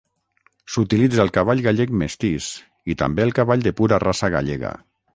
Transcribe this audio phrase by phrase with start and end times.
[0.75, 2.49] S'utilitza el cavall gallec mestís
[2.95, 4.79] i també el cavall de pura raça gallega.